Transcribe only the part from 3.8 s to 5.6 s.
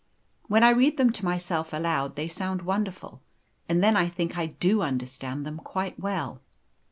then I think I do understand them